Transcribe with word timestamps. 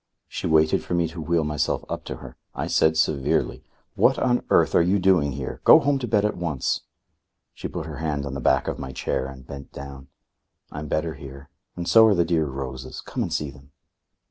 She 0.27 0.47
waited 0.47 0.83
for 0.83 0.95
me 0.95 1.07
to 1.09 1.21
wheel 1.21 1.43
myself 1.43 1.85
up 1.87 2.05
to 2.05 2.15
her. 2.15 2.35
I 2.55 2.65
said 2.65 2.97
severely: 2.97 3.63
"What 3.93 4.17
on 4.17 4.41
earth 4.49 4.73
are 4.73 4.81
you 4.81 4.97
doing 4.97 5.33
here? 5.33 5.61
Go 5.63 5.77
home 5.79 5.99
to 5.99 6.07
bed 6.07 6.25
at 6.25 6.35
once." 6.35 6.81
She 7.53 7.67
put 7.67 7.85
her 7.85 7.97
hand 7.97 8.25
on 8.25 8.33
the 8.33 8.41
back 8.41 8.67
of 8.67 8.79
my 8.79 8.93
chair 8.93 9.27
and 9.27 9.45
bent 9.45 9.71
down. 9.71 10.07
"I'm 10.71 10.87
better 10.87 11.13
here. 11.13 11.51
And 11.75 11.87
so 11.87 12.07
are 12.07 12.15
the 12.15 12.25
dear 12.25 12.47
roses. 12.47 12.99
Come 12.99 13.21
and 13.21 13.31
see 13.31 13.51
them." 13.51 13.73